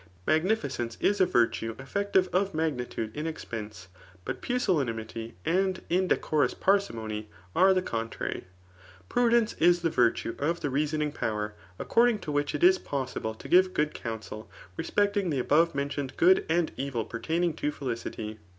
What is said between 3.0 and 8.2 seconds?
in expense; but pusillanimity and indecorous parsimony are the con